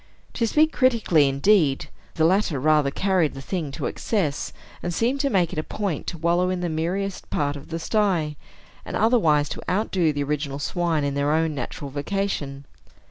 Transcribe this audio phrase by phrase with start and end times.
[0.33, 5.29] To speak critically, indeed, the latter rather carried the thing to excess, and seemed to
[5.29, 8.35] make it a point to wallow in the miriest part of the sty,
[8.83, 12.65] and otherwise to outdo the original swine in their own natural vocation.